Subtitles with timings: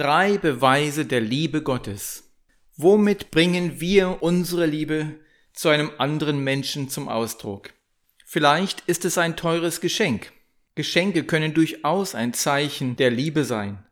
[0.00, 2.32] Drei Beweise der Liebe Gottes.
[2.74, 5.20] Womit bringen wir unsere Liebe
[5.52, 7.74] zu einem anderen Menschen zum Ausdruck?
[8.24, 10.32] Vielleicht ist es ein teures Geschenk.
[10.74, 13.84] Geschenke können durchaus ein Zeichen der Liebe sein.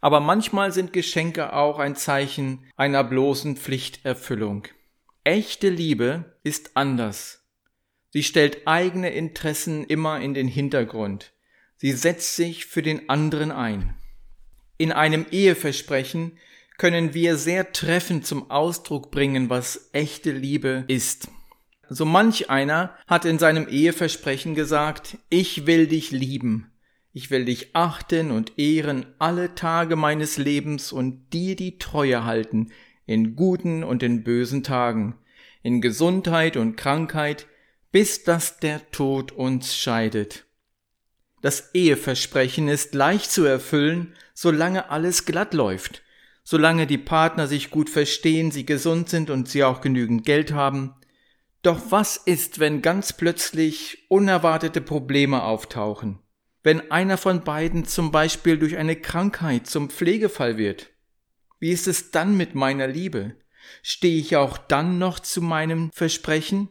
[0.00, 4.68] Aber manchmal sind Geschenke auch ein Zeichen einer bloßen Pflichterfüllung.
[5.24, 7.44] Echte Liebe ist anders.
[8.10, 11.32] Sie stellt eigene Interessen immer in den Hintergrund.
[11.78, 13.97] Sie setzt sich für den anderen ein.
[14.78, 16.38] In einem Eheversprechen
[16.78, 21.28] können wir sehr treffend zum Ausdruck bringen, was echte Liebe ist.
[21.88, 26.70] So manch einer hat in seinem Eheversprechen gesagt, ich will dich lieben,
[27.12, 32.70] ich will dich achten und ehren alle Tage meines Lebens und dir die Treue halten,
[33.04, 35.18] in guten und in bösen Tagen,
[35.62, 37.46] in Gesundheit und Krankheit,
[37.90, 40.47] bis dass der Tod uns scheidet.
[41.40, 46.02] Das Eheversprechen ist leicht zu erfüllen, solange alles glatt läuft,
[46.42, 50.94] solange die Partner sich gut verstehen, sie gesund sind und sie auch genügend Geld haben.
[51.62, 56.18] Doch was ist, wenn ganz plötzlich unerwartete Probleme auftauchen?
[56.62, 60.90] Wenn einer von beiden zum Beispiel durch eine Krankheit zum Pflegefall wird?
[61.60, 63.36] Wie ist es dann mit meiner Liebe?
[63.82, 66.68] Stehe ich auch dann noch zu meinem Versprechen?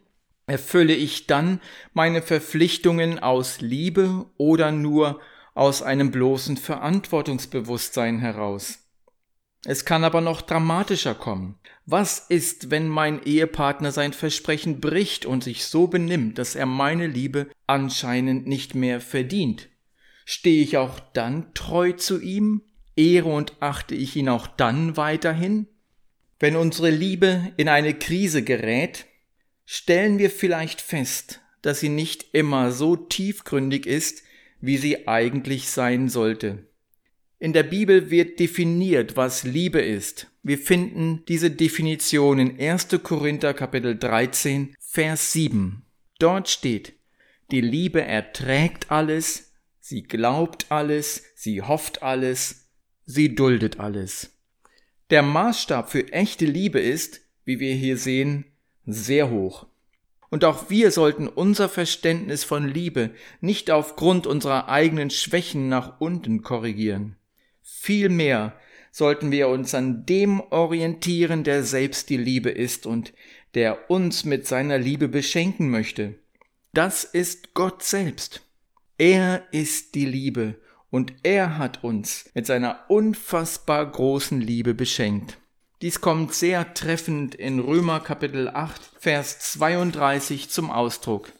[0.48, 1.60] Erfülle ich dann
[1.92, 5.20] meine Verpflichtungen aus Liebe oder nur
[5.54, 8.78] aus einem bloßen Verantwortungsbewusstsein heraus?
[9.66, 11.58] Es kann aber noch dramatischer kommen.
[11.84, 17.06] Was ist, wenn mein Ehepartner sein Versprechen bricht und sich so benimmt, dass er meine
[17.06, 19.68] Liebe anscheinend nicht mehr verdient?
[20.24, 22.62] Stehe ich auch dann treu zu ihm?
[22.96, 25.66] Ehre und achte ich ihn auch dann weiterhin?
[26.38, 29.04] Wenn unsere Liebe in eine Krise gerät,
[29.70, 34.22] stellen wir vielleicht fest, dass sie nicht immer so tiefgründig ist,
[34.62, 36.66] wie sie eigentlich sein sollte.
[37.38, 40.28] In der Bibel wird definiert, was Liebe ist.
[40.42, 42.88] Wir finden diese Definition in 1.
[43.02, 45.82] Korinther Kapitel 13, Vers 7.
[46.18, 46.94] Dort steht,
[47.50, 52.70] die Liebe erträgt alles, sie glaubt alles, sie hofft alles,
[53.04, 54.34] sie duldet alles.
[55.10, 58.46] Der Maßstab für echte Liebe ist, wie wir hier sehen,
[58.92, 59.66] sehr hoch.
[60.30, 63.10] Und auch wir sollten unser Verständnis von Liebe
[63.40, 67.16] nicht aufgrund unserer eigenen Schwächen nach unten korrigieren.
[67.62, 68.54] Vielmehr
[68.90, 73.12] sollten wir uns an dem orientieren, der selbst die Liebe ist und
[73.54, 76.14] der uns mit seiner Liebe beschenken möchte.
[76.72, 78.42] Das ist Gott selbst.
[78.98, 80.56] Er ist die Liebe
[80.90, 85.38] und er hat uns mit seiner unfassbar großen Liebe beschenkt.
[85.80, 91.32] Dies kommt sehr treffend in Römer Kapitel 8, Vers 32 zum Ausdruck.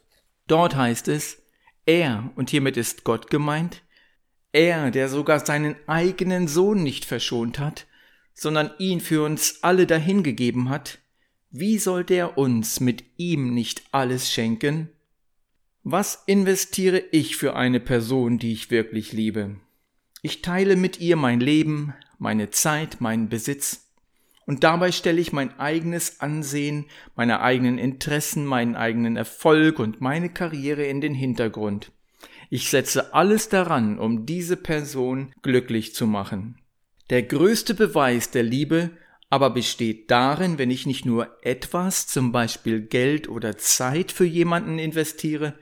[0.46, 1.42] Dort heißt es,
[1.86, 3.82] er, und hiermit ist Gott gemeint,
[4.52, 7.88] er, der sogar seinen eigenen Sohn nicht verschont hat,
[8.32, 11.00] sondern ihn für uns alle dahingegeben hat,
[11.50, 14.88] wie sollte er uns mit ihm nicht alles schenken?
[15.82, 19.56] Was investiere ich für eine Person, die ich wirklich liebe?
[20.22, 23.87] Ich teile mit ihr mein Leben, meine Zeit, meinen Besitz,
[24.48, 30.30] und dabei stelle ich mein eigenes Ansehen, meine eigenen Interessen, meinen eigenen Erfolg und meine
[30.30, 31.92] Karriere in den Hintergrund.
[32.48, 36.62] Ich setze alles daran, um diese Person glücklich zu machen.
[37.10, 38.92] Der größte Beweis der Liebe
[39.28, 44.78] aber besteht darin, wenn ich nicht nur etwas, zum Beispiel Geld oder Zeit für jemanden
[44.78, 45.58] investiere,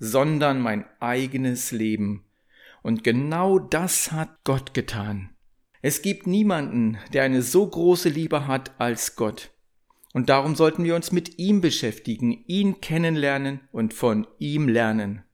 [0.00, 2.24] sondern mein eigenes Leben.
[2.82, 5.33] Und genau das hat Gott getan.
[5.86, 9.50] Es gibt niemanden, der eine so große Liebe hat als Gott.
[10.14, 15.24] Und darum sollten wir uns mit ihm beschäftigen, ihn kennenlernen und von ihm lernen.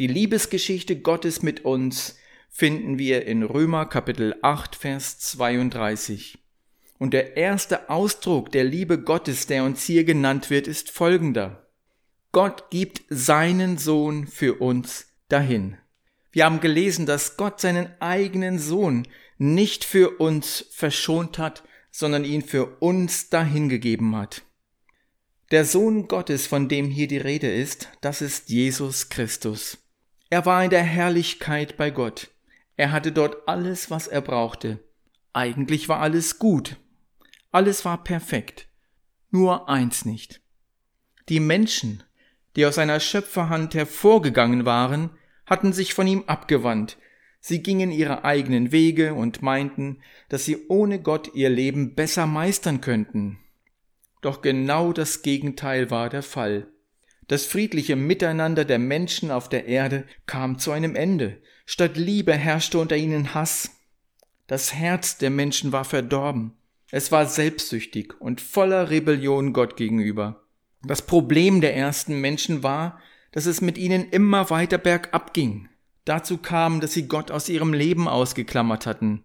[0.00, 2.16] Die Liebesgeschichte Gottes mit uns
[2.50, 6.38] finden wir in Römer Kapitel 8, Vers 32.
[6.98, 11.68] Und der erste Ausdruck der Liebe Gottes, der uns hier genannt wird, ist folgender.
[12.32, 15.76] Gott gibt seinen Sohn für uns dahin.
[16.32, 19.06] Wir haben gelesen, dass Gott seinen eigenen Sohn
[19.42, 24.42] nicht für uns verschont hat, sondern ihn für uns dahingegeben hat.
[25.50, 29.78] Der Sohn Gottes, von dem hier die Rede ist, das ist Jesus Christus.
[30.30, 32.30] Er war in der Herrlichkeit bei Gott.
[32.76, 34.78] Er hatte dort alles, was er brauchte.
[35.34, 36.76] Eigentlich war alles gut.
[37.50, 38.68] Alles war perfekt.
[39.30, 40.40] Nur eins nicht.
[41.28, 42.02] Die Menschen,
[42.56, 45.10] die aus seiner Schöpferhand hervorgegangen waren,
[45.46, 46.96] hatten sich von ihm abgewandt,
[47.42, 49.98] sie gingen ihre eigenen Wege und meinten,
[50.30, 53.38] dass sie ohne Gott ihr Leben besser meistern könnten.
[54.22, 56.68] Doch genau das Gegenteil war der Fall.
[57.28, 61.38] Das friedliche Miteinander der Menschen auf der Erde kam zu einem Ende.
[61.66, 63.70] Statt Liebe herrschte unter ihnen Hass.
[64.46, 66.52] Das Herz der Menschen war verdorben.
[66.90, 70.44] Es war selbstsüchtig und voller Rebellion Gott gegenüber.
[70.84, 73.00] Das Problem der ersten Menschen war,
[73.32, 75.68] dass es mit ihnen immer weiter bergab ging.
[76.04, 79.22] Dazu kam, dass sie Gott aus ihrem Leben ausgeklammert hatten.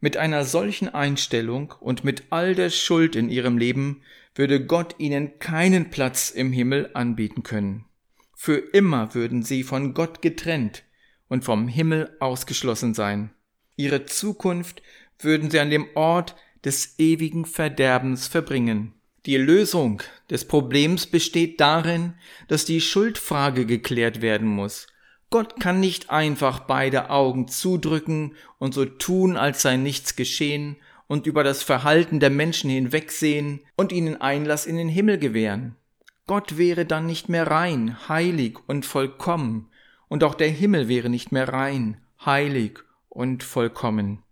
[0.00, 4.02] Mit einer solchen Einstellung und mit all der Schuld in ihrem Leben
[4.34, 7.86] würde Gott ihnen keinen Platz im Himmel anbieten können.
[8.34, 10.82] Für immer würden sie von Gott getrennt
[11.28, 13.30] und vom Himmel ausgeschlossen sein.
[13.76, 14.82] Ihre Zukunft
[15.18, 18.92] würden sie an dem Ort des ewigen Verderbens verbringen.
[19.24, 22.14] Die Lösung des Problems besteht darin,
[22.48, 24.86] dass die Schuldfrage geklärt werden muss
[25.30, 30.76] Gott kann nicht einfach beide Augen zudrücken und so tun, als sei nichts geschehen
[31.08, 35.76] und über das Verhalten der Menschen hinwegsehen und ihnen Einlass in den Himmel gewähren.
[36.26, 39.68] Gott wäre dann nicht mehr rein, heilig und vollkommen,
[40.08, 44.22] und auch der Himmel wäre nicht mehr rein, heilig und vollkommen.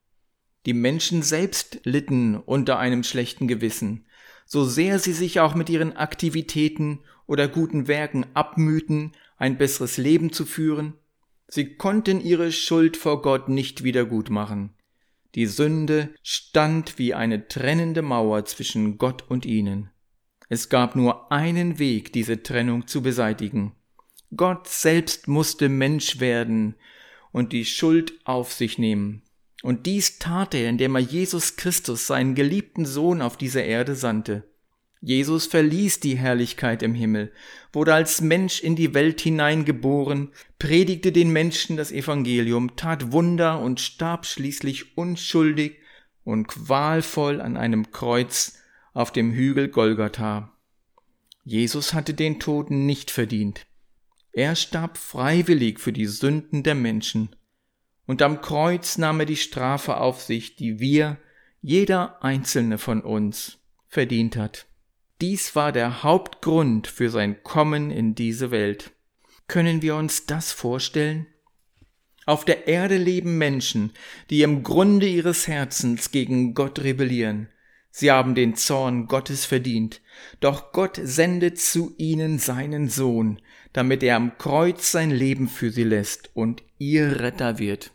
[0.67, 4.07] Die Menschen selbst litten unter einem schlechten Gewissen,
[4.47, 10.33] so sehr sie sich auch mit ihren Aktivitäten oder guten Werken abmühten, ein besseres Leben
[10.33, 10.95] zu führen,
[11.49, 14.75] sie konnten ihre Schuld vor Gott nicht wiedergutmachen.
[15.35, 19.91] Die Sünde stand wie eine trennende Mauer zwischen Gott und ihnen.
[20.49, 23.73] Es gab nur einen Weg, diese Trennung zu beseitigen.
[24.37, 26.77] Gott selbst musste Mensch werden
[27.33, 29.23] und die Schuld auf sich nehmen.
[29.63, 34.45] Und dies tat er, indem er Jesus Christus, seinen geliebten Sohn, auf diese Erde sandte.
[35.07, 37.31] Jesus verließ die Herrlichkeit im Himmel,
[37.75, 43.81] wurde als Mensch in die Welt hineingeboren, predigte den Menschen das Evangelium, tat Wunder und
[43.81, 45.77] starb schließlich unschuldig
[46.25, 48.57] und qualvoll an einem Kreuz
[48.95, 50.57] auf dem Hügel Golgatha.
[51.45, 53.67] Jesus hatte den Tod nicht verdient.
[54.33, 57.37] Er starb freiwillig für die Sünden der Menschen.
[58.07, 61.19] Und am Kreuz nahm er die Strafe auf sich, die wir,
[61.61, 64.67] jeder einzelne von uns, verdient hat.
[65.27, 68.91] Dies war der Hauptgrund für sein Kommen in diese Welt.
[69.49, 71.27] Können wir uns das vorstellen?
[72.27, 73.93] Auf der Erde leben Menschen,
[74.29, 77.49] die im Grunde ihres Herzens gegen Gott rebellieren.
[77.91, 80.03] Sie haben den Zorn Gottes verdient,
[80.41, 83.41] doch Gott sendet zu ihnen seinen Sohn,
[83.73, 87.93] damit er am Kreuz sein Leben für sie lässt und ihr Retter wird.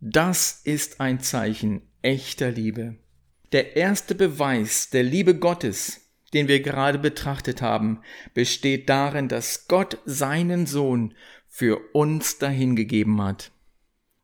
[0.00, 2.96] Das ist ein Zeichen echter Liebe.
[3.52, 6.02] Der erste Beweis der Liebe Gottes
[6.36, 8.00] den wir gerade betrachtet haben,
[8.34, 11.14] besteht darin, dass Gott seinen Sohn
[11.48, 13.52] für uns dahingegeben hat.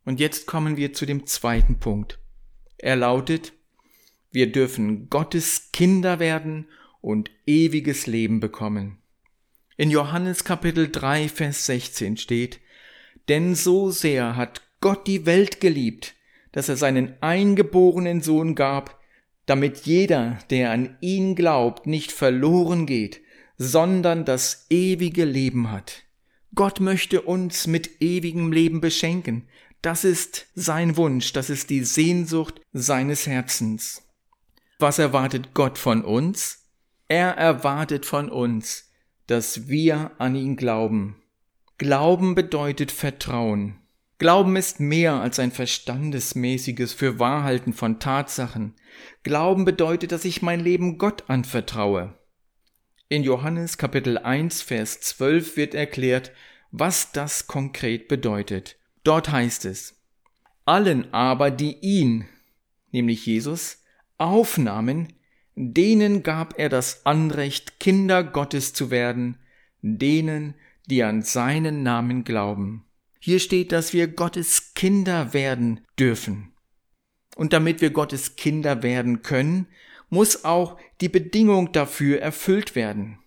[0.04, 2.18] Und jetzt kommen wir zu dem zweiten Punkt.
[2.76, 3.54] Er lautet,
[4.30, 6.68] wir dürfen Gottes Kinder werden
[7.00, 8.98] und ewiges Leben bekommen.
[9.78, 12.60] In Johannes Kapitel 3, Vers 16 steht,
[13.30, 16.14] Denn so sehr hat Gott die Welt geliebt,
[16.52, 19.01] dass er seinen eingeborenen Sohn gab,
[19.46, 23.20] damit jeder, der an ihn glaubt, nicht verloren geht,
[23.58, 26.04] sondern das ewige Leben hat.
[26.54, 29.48] Gott möchte uns mit ewigem Leben beschenken.
[29.80, 34.02] Das ist sein Wunsch, das ist die Sehnsucht seines Herzens.
[34.78, 36.68] Was erwartet Gott von uns?
[37.08, 38.90] Er erwartet von uns,
[39.26, 41.16] dass wir an ihn glauben.
[41.78, 43.81] Glauben bedeutet Vertrauen.
[44.22, 48.76] Glauben ist mehr als ein verstandesmäßiges Fürwahrhalten von Tatsachen.
[49.24, 52.16] Glauben bedeutet, dass ich mein Leben Gott anvertraue.
[53.08, 56.30] In Johannes Kapitel 1 Vers 12 wird erklärt,
[56.70, 58.76] was das konkret bedeutet.
[59.02, 60.00] Dort heißt es,
[60.66, 62.28] allen aber, die ihn,
[62.92, 63.82] nämlich Jesus,
[64.18, 65.14] aufnahmen,
[65.56, 69.38] denen gab er das Anrecht, Kinder Gottes zu werden,
[69.80, 70.54] denen,
[70.86, 72.84] die an seinen Namen glauben.
[73.24, 76.54] Hier steht, dass wir Gottes Kinder werden dürfen.
[77.36, 79.68] Und damit wir Gottes Kinder werden können,
[80.10, 83.20] muss auch die Bedingung dafür erfüllt werden.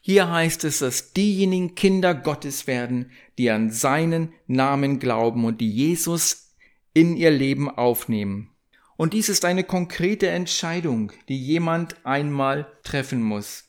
[0.00, 5.72] Hier heißt es, dass diejenigen Kinder Gottes werden, die an seinen Namen glauben und die
[5.72, 6.54] Jesus
[6.92, 8.50] in ihr Leben aufnehmen.
[8.98, 13.64] Und dies ist eine konkrete Entscheidung, die jemand einmal treffen muss.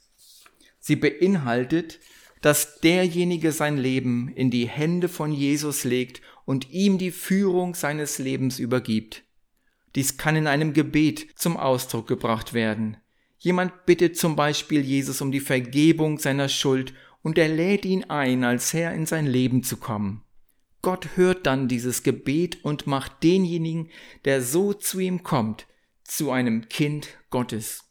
[0.78, 2.02] Sie beinhaltet,
[2.42, 8.18] dass derjenige sein Leben in die Hände von Jesus legt und ihm die Führung seines
[8.18, 9.24] Lebens übergibt.
[9.96, 12.98] Dies kann in einem Gebet zum Ausdruck gebracht werden.
[13.38, 18.44] Jemand bittet zum Beispiel Jesus um die Vergebung seiner Schuld und er lädt ihn ein,
[18.44, 20.24] als Herr in sein Leben zu kommen.
[20.82, 23.90] Gott hört dann dieses Gebet und macht denjenigen,
[24.26, 25.68] der so zu ihm kommt,
[26.04, 27.89] zu einem Kind Gottes.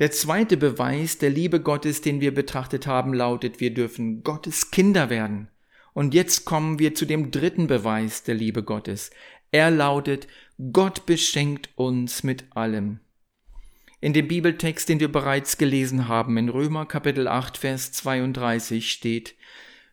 [0.00, 5.10] Der zweite Beweis der Liebe Gottes, den wir betrachtet haben, lautet, wir dürfen Gottes Kinder
[5.10, 5.48] werden.
[5.92, 9.10] Und jetzt kommen wir zu dem dritten Beweis der Liebe Gottes.
[9.52, 10.26] Er lautet,
[10.72, 13.00] Gott beschenkt uns mit allem.
[14.00, 19.34] In dem Bibeltext, den wir bereits gelesen haben, in Römer Kapitel 8, Vers 32 steht,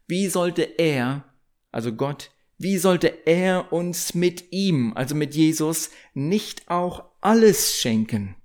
[0.08, 1.26] wie sollte er,
[1.74, 8.38] also Gott, wie sollte er uns mit ihm, also mit Jesus, nicht auch alles schenken?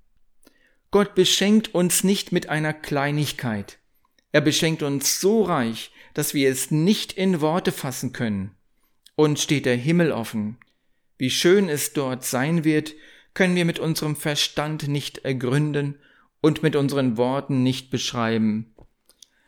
[0.93, 3.79] Gott beschenkt uns nicht mit einer Kleinigkeit.
[4.31, 8.51] Er beschenkt uns so reich, dass wir es nicht in Worte fassen können.
[9.15, 10.59] Und steht der Himmel offen.
[11.17, 12.93] Wie schön es dort sein wird,
[13.33, 15.95] können wir mit unserem Verstand nicht ergründen
[16.41, 18.75] und mit unseren Worten nicht beschreiben.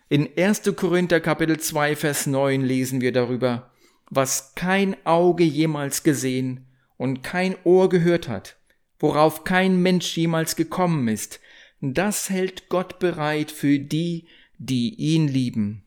[0.09, 0.63] In 1.
[0.75, 3.71] Korinther Kapitel 2 Vers 9 lesen wir darüber,
[4.09, 6.65] was kein Auge jemals gesehen
[6.97, 8.57] und kein Ohr gehört hat,
[8.99, 11.39] worauf kein Mensch jemals gekommen ist,
[11.81, 15.83] das hält Gott bereit für die, die ihn lieben.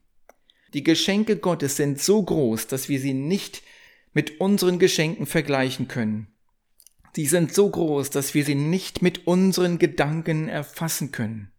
[0.75, 3.63] Die Geschenke Gottes sind so groß, dass wir sie nicht
[4.13, 6.29] mit unseren Geschenken vergleichen können.
[7.15, 11.51] Sie sind so groß, dass wir sie nicht mit unseren Gedanken erfassen können.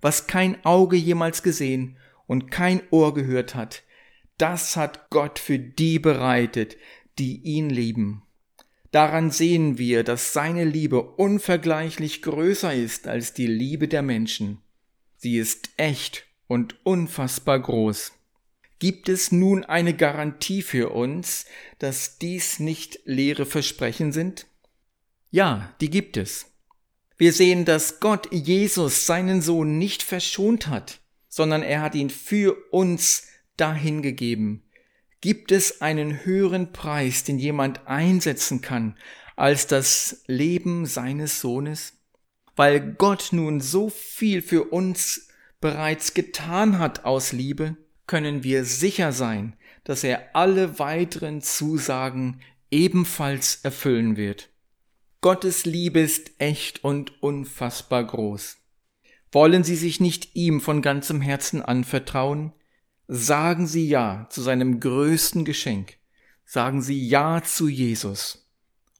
[0.00, 1.96] Was kein Auge jemals gesehen
[2.26, 3.82] und kein Ohr gehört hat,
[4.36, 6.76] das hat Gott für die bereitet,
[7.18, 8.22] die ihn lieben.
[8.90, 14.62] Daran sehen wir, dass seine Liebe unvergleichlich größer ist als die Liebe der Menschen.
[15.16, 18.12] Sie ist echt und unfassbar groß.
[18.78, 21.46] Gibt es nun eine Garantie für uns,
[21.78, 24.46] dass dies nicht leere Versprechen sind?
[25.30, 26.46] Ja, die gibt es.
[27.16, 32.56] Wir sehen, dass Gott Jesus seinen Sohn nicht verschont hat sondern er hat ihn für
[32.72, 34.64] uns dahingegeben.
[35.20, 38.96] Gibt es einen höheren Preis, den jemand einsetzen kann,
[39.36, 41.94] als das Leben seines Sohnes?
[42.54, 45.28] Weil Gott nun so viel für uns
[45.60, 53.60] bereits getan hat aus Liebe, können wir sicher sein, dass er alle weiteren Zusagen ebenfalls
[53.62, 54.50] erfüllen wird.
[55.20, 58.58] Gottes Liebe ist echt und unfassbar groß.
[59.32, 62.52] Wollen Sie sich nicht ihm von ganzem Herzen anvertrauen?
[63.10, 65.96] Sagen Sie Ja zu seinem größten Geschenk.
[66.44, 68.46] Sagen Sie Ja zu Jesus.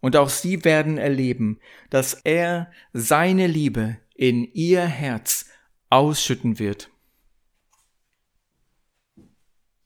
[0.01, 1.61] Und auch Sie werden erleben,
[1.91, 5.45] dass er seine Liebe in Ihr Herz
[5.91, 6.91] ausschütten wird.